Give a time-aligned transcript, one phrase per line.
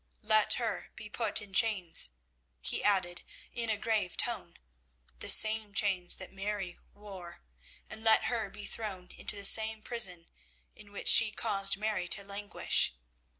[0.23, 2.09] 'Let her be put in chains,'
[2.59, 3.21] he added,
[3.53, 4.57] in a grave tone,
[5.19, 7.43] 'the same chains that Mary wore,
[7.87, 10.27] and let her be thrown into the same prison
[10.73, 12.95] in which she caused Mary to languish.